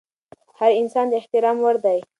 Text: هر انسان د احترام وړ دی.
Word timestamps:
هر 0.59 0.71
انسان 0.81 1.05
د 1.09 1.13
احترام 1.21 1.57
وړ 1.61 1.75
دی. 1.85 1.99